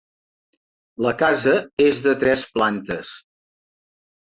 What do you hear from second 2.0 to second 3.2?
de tres plantes.